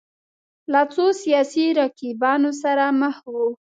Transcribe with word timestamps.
له 0.71 0.81
څو 0.93 1.05
سیاسي 1.23 1.65
رقیبانو 1.79 2.51
سره 2.61 2.85
مخ 3.01 3.15
وو 3.33 3.47